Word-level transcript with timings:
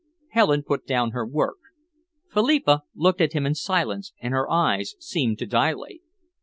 Helen 0.31 0.63
put 0.63 0.87
down 0.87 1.11
her 1.11 1.23
work. 1.27 1.57
Philippa 2.33 2.81
looked 2.95 3.21
at 3.21 3.33
him 3.33 3.45
in 3.45 3.53
silence, 3.53 4.13
and 4.19 4.33
her 4.33 4.49
eyes 4.49 4.95
seemed 4.97 5.37
to 5.37 5.45
dilate. 5.45 6.01